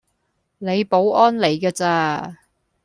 [0.57, 2.37] 你保安嚟架咋